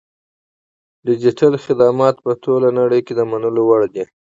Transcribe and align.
ډیجیټل 1.05 1.53
خدمات 1.65 2.15
په 2.25 2.31
ټوله 2.43 2.69
نړۍ 2.79 2.99
کې 3.05 3.13
د 3.15 3.21
منلو 3.31 3.61
وړ 3.69 3.81
دي. 3.93 4.03